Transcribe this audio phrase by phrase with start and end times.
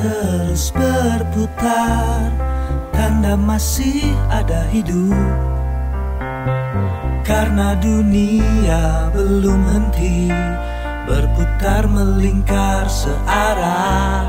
[0.00, 2.32] terus berputar
[2.90, 5.12] Tanda masih ada hidup.
[7.24, 10.32] Karena dunia belum henti
[11.04, 14.24] Berputar melingkar searah.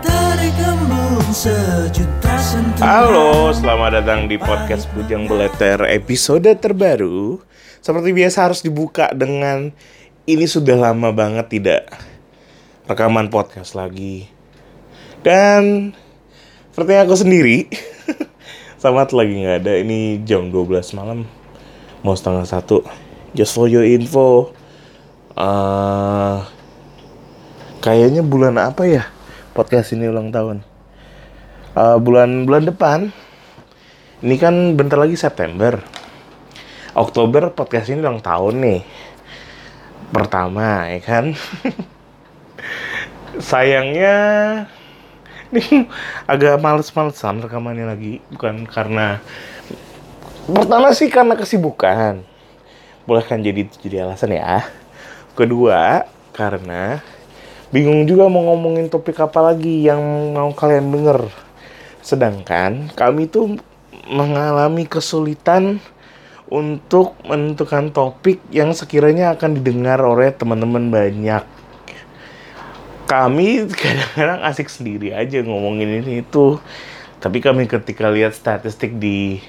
[0.00, 7.42] Tarik embun sejuta sentuhan Halo, selamat datang di podcast Bujang Beleter episode terbaru.
[7.82, 9.70] Seperti biasa harus dibuka dengan
[10.26, 11.82] ini sudah lama banget tidak
[12.86, 14.30] rekaman podcast lagi.
[15.26, 15.90] Dan
[16.70, 17.66] seperti aku sendiri,
[18.80, 19.72] Selamat lagi nggak ada.
[19.82, 21.26] Ini jam 12 malam,
[22.06, 22.86] mau setengah satu.
[23.34, 24.54] Just for your info,
[25.34, 26.46] uh,
[27.82, 29.10] kayaknya bulan apa ya
[29.56, 30.62] podcast ini ulang tahun?
[31.74, 33.10] Uh, bulan bulan depan.
[34.22, 35.82] Ini kan bentar lagi September.
[36.94, 38.80] Oktober podcast ini ulang tahun nih.
[40.14, 41.34] Pertama, ya kan?
[43.46, 44.16] Sayangnya
[45.54, 45.86] ini
[46.32, 48.18] agak males-malesan rekamannya lagi.
[48.34, 49.22] Bukan karena
[50.50, 52.26] pertama sih karena kesibukan.
[53.06, 54.66] Boleh kan jadi jadi alasan ya.
[55.38, 56.02] Kedua,
[56.34, 56.98] karena
[57.70, 60.02] bingung juga mau ngomongin topik apa lagi yang
[60.34, 61.30] mau kalian denger.
[62.02, 63.62] Sedangkan kami tuh
[64.10, 65.78] mengalami kesulitan
[66.50, 71.55] untuk menentukan topik yang sekiranya akan didengar oleh teman-teman banyak.
[73.06, 76.58] Kami kadang-kadang asik sendiri aja ngomongin ini itu.
[77.22, 79.40] Tapi kami ketika lihat statistik di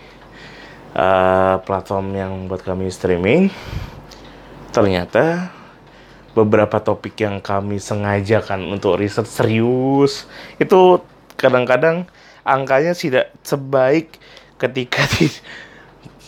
[0.96, 3.52] uh, platform yang buat kami streaming,
[4.72, 5.52] ternyata
[6.38, 10.30] beberapa topik yang kami sengajakan untuk riset serius
[10.62, 11.02] itu
[11.34, 12.06] kadang-kadang
[12.46, 14.22] angkanya tidak sebaik
[14.62, 15.34] ketika di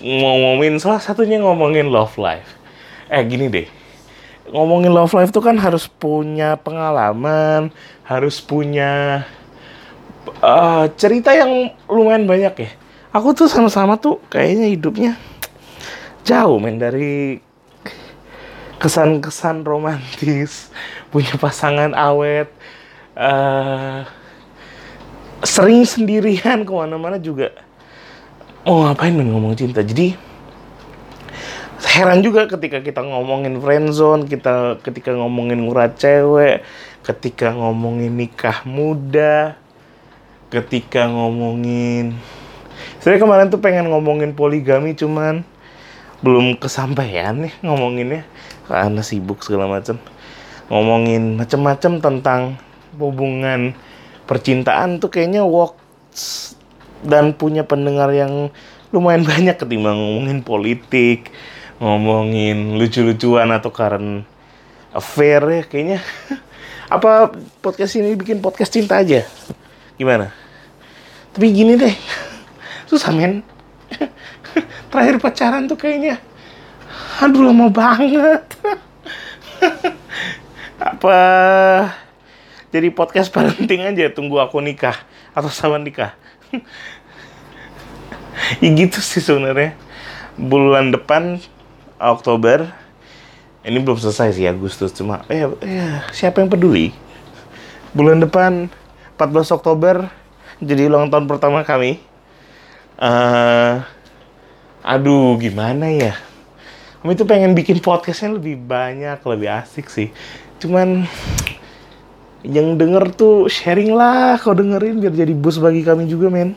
[0.01, 2.57] ngomongin salah satunya ngomongin love life.
[3.09, 3.67] Eh gini deh,
[4.49, 7.69] ngomongin love life tuh kan harus punya pengalaman,
[8.05, 9.23] harus punya
[10.41, 12.71] uh, cerita yang lumayan banyak ya.
[13.09, 15.11] Aku tuh sama-sama tuh kayaknya hidupnya
[16.21, 17.41] jauh men dari
[18.77, 20.69] kesan-kesan romantis,
[21.11, 22.47] punya pasangan awet,
[23.17, 24.05] uh,
[25.41, 27.51] sering sendirian ke mana-mana juga.
[28.67, 29.81] Oh ngapain men ngomong cinta?
[29.81, 30.28] Jadi
[31.85, 36.63] heran juga ketika kita ngomongin friendzone, kita ketika ngomongin ngurat cewek,
[37.07, 39.55] ketika ngomongin nikah muda,
[40.51, 42.19] ketika ngomongin
[42.99, 45.47] saya kemarin tuh pengen ngomongin poligami cuman
[46.19, 48.27] belum kesampaian nih ngomonginnya.
[48.67, 49.97] Karena sibuk segala macam
[50.69, 52.41] ngomongin macam-macam tentang
[52.99, 53.73] hubungan
[54.29, 56.53] percintaan tuh kayaknya works
[57.01, 58.53] dan punya pendengar yang
[58.93, 61.33] lumayan banyak ketimbang ngomongin politik
[61.79, 64.27] ngomongin lucu-lucuan atau current
[64.91, 65.99] affair ya kayaknya.
[66.95, 67.31] Apa
[67.63, 69.23] podcast ini bikin podcast cinta aja?
[69.95, 70.35] Gimana?
[71.31, 71.95] Tapi gini deh.
[72.89, 73.41] Susah men.
[74.91, 76.19] Terakhir pacaran tuh kayaknya.
[77.23, 78.43] Aduh lama banget.
[80.79, 81.17] Apa
[82.71, 84.11] jadi podcast parenting aja?
[84.11, 84.95] Tunggu aku nikah
[85.31, 86.15] atau sama nikah.
[88.59, 89.77] Ya gitu sih sebenarnya.
[90.39, 91.43] Bulan depan
[91.99, 92.71] Oktober.
[93.59, 94.95] Ini belum selesai sih Agustus.
[94.95, 96.95] Cuma eh, eh siapa yang peduli?
[97.91, 98.71] Bulan depan
[99.19, 100.07] 14 Oktober
[100.63, 101.99] jadi ulang tahun pertama kami.
[102.99, 103.83] Uh,
[104.83, 106.15] aduh gimana ya?
[106.99, 110.11] Kami tuh pengen bikin podcastnya lebih banyak lebih asik sih.
[110.59, 111.07] Cuman
[112.43, 116.55] yang denger tuh sharing lah kau dengerin biar jadi boost bagi kami juga men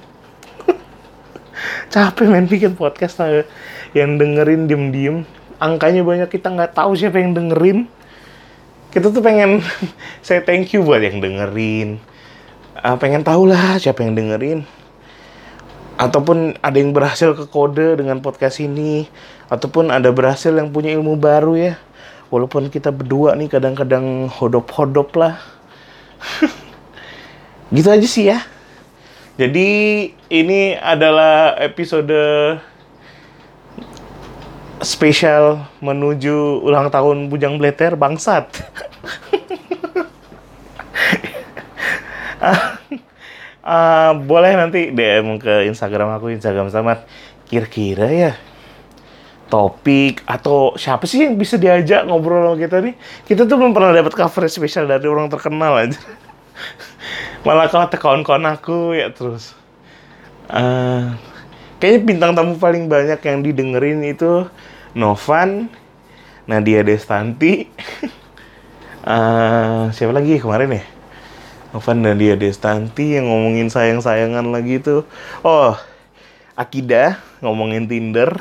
[1.92, 3.44] capek men bikin podcast lah
[3.92, 5.28] yang dengerin diem-diem
[5.62, 7.86] angkanya banyak kita nggak tahu siapa yang dengerin.
[8.90, 9.62] Kita tuh pengen
[10.26, 12.02] saya thank you buat yang dengerin.
[12.82, 14.66] Uh, pengen tahu lah siapa yang dengerin.
[15.94, 19.06] Ataupun ada yang berhasil ke kode dengan podcast ini.
[19.46, 21.74] Ataupun ada berhasil yang punya ilmu baru ya.
[22.34, 25.38] Walaupun kita berdua nih kadang-kadang hodop-hodop lah.
[27.72, 28.51] Gitu aja sih ya
[29.40, 29.68] jadi
[30.28, 32.12] ini adalah episode
[34.84, 38.52] spesial menuju ulang tahun Bujang Bleter Bangsat.
[43.64, 47.08] uh, boleh nanti DM ke Instagram aku Instagram Samad.
[47.48, 48.32] Kira-kira ya
[49.48, 52.94] topik atau siapa sih yang bisa diajak ngobrol sama kita nih?
[53.24, 56.00] Kita tuh belum pernah dapat cover spesial dari orang terkenal aja
[57.42, 59.54] malah kalau kawan-kawan aku ya terus
[60.50, 61.14] uh,
[61.82, 64.46] kayaknya bintang tamu paling banyak yang didengerin itu
[64.94, 65.66] Novan
[66.46, 67.66] Nadia Destanti
[69.02, 70.84] uh, siapa lagi kemarin ya
[71.72, 75.08] Novan Nadia Destanti yang ngomongin sayang-sayangan lagi tuh.
[75.40, 75.72] Oh,
[76.52, 78.36] Akida ngomongin Tinder.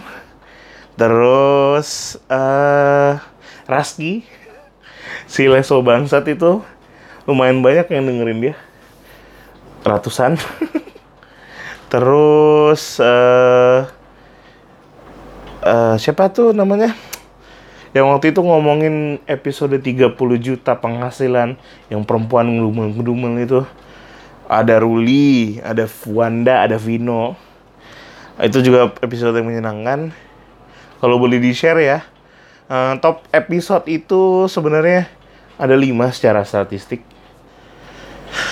[0.99, 3.15] Terus eh
[3.71, 4.27] Raski
[5.31, 6.59] si Leso Bangsat itu
[7.23, 8.55] lumayan banyak yang dengerin dia.
[9.81, 10.37] Ratusan.
[11.91, 13.81] Terus eh
[15.65, 16.93] eh, siapa tuh namanya?
[17.91, 21.59] Yang waktu itu ngomongin episode 30 juta penghasilan
[21.91, 23.61] yang perempuan ngedumel-ngedumel itu.
[24.47, 27.35] Ada Ruli, ada Wanda, ada Vino.
[28.39, 30.15] Itu juga episode yang menyenangkan.
[31.03, 31.99] Kalau boleh di-share ya.
[32.71, 35.11] Eh, top episode itu sebenarnya
[35.59, 37.10] ada 5 secara statistik.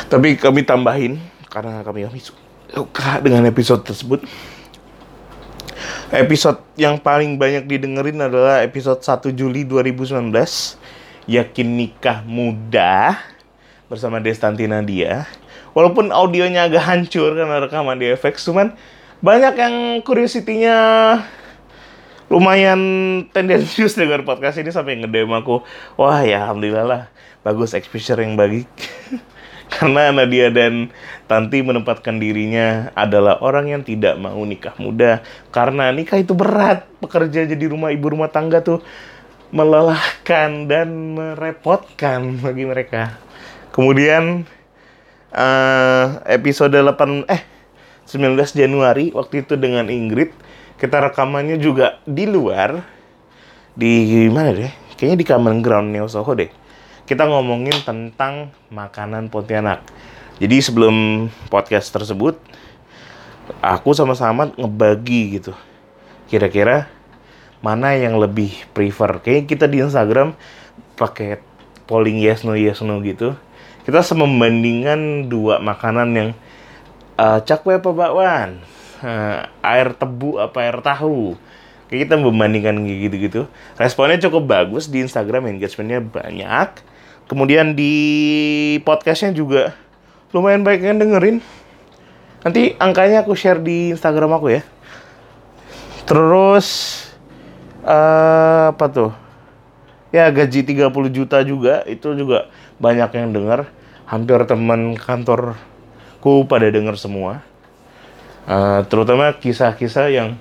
[0.09, 1.21] Tapi kami tambahin
[1.53, 4.25] karena kami kami suka dengan episode tersebut.
[6.09, 10.33] Episode yang paling banyak didengerin adalah episode 1 Juli 2019
[11.29, 13.21] Yakin Nikah Muda
[13.85, 15.29] bersama Destanti Nadia.
[15.77, 18.73] Walaupun audionya agak hancur karena rekaman di FX, cuman
[19.21, 20.77] banyak yang curiosity-nya
[22.33, 22.81] lumayan
[23.29, 25.61] tendensius dengan podcast ini sampai nge-DM aku.
[26.01, 27.03] Wah ya alhamdulillah lah,
[27.45, 28.65] bagus exposure yang bagi.
[29.73, 30.89] Karena Nadia dan
[31.29, 35.21] Tanti menempatkan dirinya adalah orang yang tidak mau nikah muda.
[35.53, 36.89] Karena nikah itu berat.
[36.97, 38.81] Pekerja jadi rumah ibu rumah tangga tuh
[39.53, 43.21] melelahkan dan merepotkan bagi mereka.
[43.69, 44.49] Kemudian
[45.29, 47.41] eh, episode 8 eh
[48.09, 50.33] 19 Januari waktu itu dengan Ingrid
[50.81, 52.81] kita rekamannya juga di luar
[53.77, 54.73] di mana deh?
[54.97, 56.49] Kayaknya di Common Ground Neo Soho deh
[57.09, 59.81] kita ngomongin tentang makanan Pontianak.
[60.37, 62.37] Jadi sebelum podcast tersebut,
[63.65, 65.57] aku sama sama ngebagi gitu.
[66.29, 66.85] Kira-kira
[67.65, 69.25] mana yang lebih prefer.
[69.25, 70.37] Kayaknya kita di Instagram
[71.01, 71.41] pakai
[71.89, 73.33] polling yes no yes no gitu.
[73.89, 76.29] Kita membandingkan dua makanan yang
[77.17, 78.61] uh, cakwe apa bakwan,
[79.01, 81.33] uh, air tebu apa air tahu.
[81.89, 83.49] Kayak kita membandingkan gitu-gitu.
[83.81, 86.85] Responnya cukup bagus di Instagram, engagementnya banyak.
[87.29, 87.93] Kemudian di
[88.81, 89.77] podcastnya juga
[90.33, 91.45] lumayan baik yang dengerin.
[92.41, 94.61] Nanti angkanya aku share di Instagram aku ya.
[96.09, 96.97] Terus
[97.85, 99.11] uh, apa tuh?
[100.09, 102.49] Ya gaji 30 juta juga itu juga
[102.81, 103.69] banyak yang denger.
[104.09, 107.45] Hampir teman kantorku pada denger semua.
[108.49, 110.33] Uh, terutama kisah-kisah yang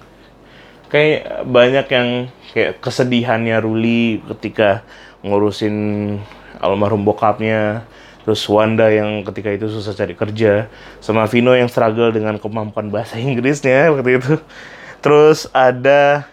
[0.89, 2.09] kayak banyak yang
[2.57, 4.89] kayak kesedihannya Ruli ketika
[5.21, 6.17] ngurusin
[6.63, 7.87] almarhum bokapnya.
[8.29, 10.69] Terus Wanda yang ketika itu susah cari kerja
[11.01, 14.37] sama Vino yang struggle dengan kemampuan bahasa Inggrisnya waktu itu.
[15.01, 16.29] Terus ada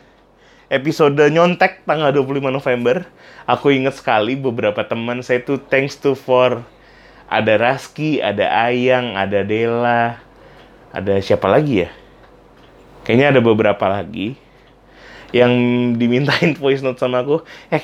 [0.67, 3.07] episode nyontek tanggal 25 November.
[3.47, 6.65] Aku inget sekali beberapa teman saya tuh thanks to for
[7.31, 10.19] ada Raski, ada Ayang, ada Dela,
[10.91, 11.89] ada siapa lagi ya?
[13.05, 14.44] Kayaknya ada beberapa lagi
[15.35, 15.51] yang
[15.99, 17.83] dimintain voice note sama aku, eh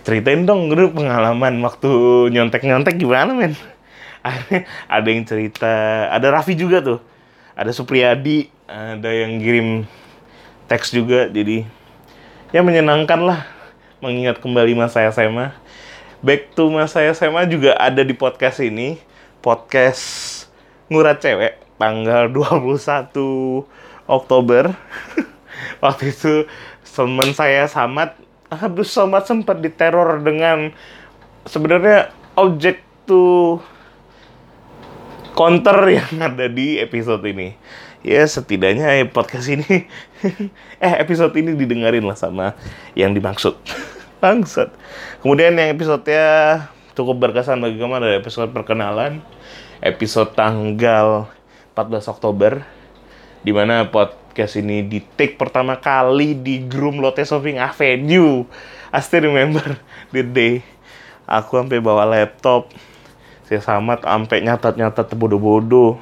[0.00, 1.90] ceritain dong dulu pengalaman waktu
[2.32, 3.52] nyontek-nyontek gimana men?
[4.96, 7.00] ada yang cerita, ada Raffi juga tuh,
[7.52, 9.68] ada Supriyadi, ada yang kirim
[10.64, 11.68] teks juga, jadi
[12.52, 13.40] ya menyenangkan lah
[14.00, 15.52] mengingat kembali masa SMA.
[16.18, 18.98] Back to masa SMA juga ada di podcast ini,
[19.44, 20.02] podcast
[20.90, 23.68] Ngurat Cewek, tanggal 21
[24.08, 24.72] Oktober.
[25.78, 26.46] Waktu itu
[26.98, 28.18] teman saya Samad
[28.50, 30.74] habis Samad sempat diteror dengan
[31.46, 33.62] sebenarnya objek tuh
[35.38, 37.54] counter yang ada di episode ini.
[38.02, 39.86] Ya setidaknya ya podcast ini
[40.86, 42.58] eh episode ini didengarin lah sama
[42.98, 43.54] yang dimaksud.
[44.22, 44.74] Bangsat.
[45.22, 46.66] Kemudian yang episodenya
[46.98, 49.22] cukup berkesan bagi kamu ada episode perkenalan,
[49.78, 51.30] episode tanggal
[51.78, 52.66] 14 Oktober
[53.46, 53.86] di mana
[54.38, 58.46] podcast ini di take pertama kali di Groom Lotte Shopping Avenue.
[58.94, 59.66] I still remember
[60.14, 60.62] the day.
[61.26, 62.70] Aku sampai bawa laptop.
[63.50, 65.98] Saya samat sampai nyatat-nyatat bodoh-bodoh.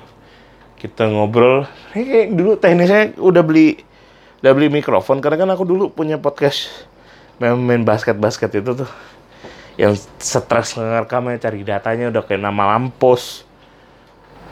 [0.77, 1.65] Kita ngobrol.
[1.97, 3.81] Eh, dulu teknisnya udah beli
[4.45, 6.69] udah beli mikrofon karena kan aku dulu punya podcast
[7.41, 8.91] main, main basket-basket itu tuh
[9.81, 13.49] yang stres ngerekamnya cari datanya udah kayak nama lampos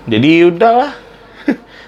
[0.08, 1.13] jadi udahlah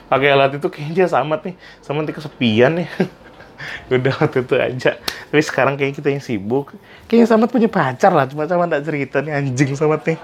[0.07, 2.89] pakai alat itu kayaknya sama nih sama nanti kesepian nih.
[3.93, 4.91] Udah waktu itu aja.
[5.01, 6.77] Tapi sekarang kayak kita yang sibuk.
[7.09, 10.19] Kayaknya Samat punya pacar lah cuma sama tak cerita nih anjing Samat nih.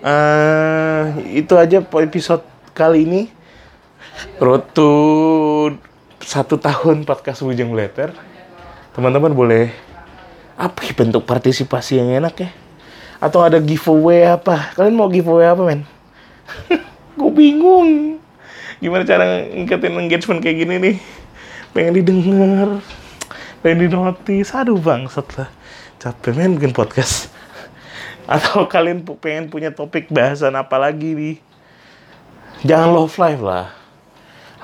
[0.00, 3.22] Uh, itu aja episode kali ini.
[4.40, 4.90] Road to
[6.20, 8.12] satu tahun podcast Bujang Letter.
[8.92, 9.72] Teman-teman boleh
[10.60, 12.50] apa ya bentuk partisipasi yang enak ya?
[13.20, 14.72] Atau ada giveaway apa?
[14.76, 15.84] Kalian mau giveaway apa men?
[17.18, 18.19] Gue bingung
[18.80, 20.96] gimana cara ngiketin engagement kayak gini nih?
[21.76, 22.80] Pengen didengar
[23.60, 24.56] pengen dinotis.
[24.56, 25.48] Aduh bangsat lah.
[26.00, 27.28] Capek men bikin podcast.
[28.34, 31.36] Atau kalian pengen punya topik bahasan apa lagi nih?
[32.64, 33.68] Jangan love life lah.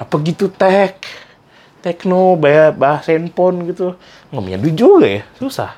[0.01, 0.97] Apa gitu tech?
[1.85, 3.95] Tekno bahas, handphone gitu.
[4.33, 5.23] Nggak punya duit juga ya?
[5.39, 5.77] Susah.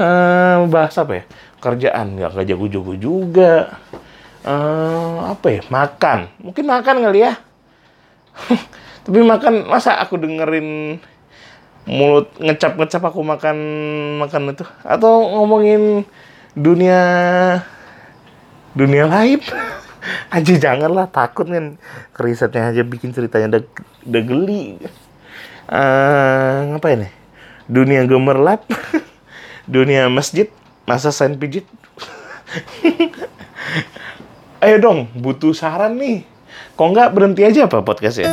[0.00, 1.24] Eh, bahas apa ya?
[1.60, 3.54] Kerjaan nggak kerja gue juga.
[4.42, 5.60] Eh, apa ya?
[5.68, 6.42] Makan.
[6.42, 7.32] Mungkin makan kali ya
[9.04, 10.98] tapi makan masa aku dengerin
[11.84, 13.56] mulut ngecap ngecap aku makan
[14.20, 14.64] makan itu?
[14.82, 16.08] Atau ngomongin
[16.56, 17.00] dunia
[18.72, 19.40] dunia lain?
[20.36, 21.80] Aja janganlah takut kan
[22.20, 23.62] risetnya aja bikin ceritanya udah
[24.04, 24.76] udah geli.
[25.64, 27.10] Eh ngapain ya?
[27.72, 28.68] Dunia gemerlap
[29.74, 30.52] dunia masjid
[30.84, 31.64] masa sain pijit.
[34.60, 36.33] Ayo dong butuh saran nih
[36.74, 38.28] kok nggak berhenti aja apa podcast ya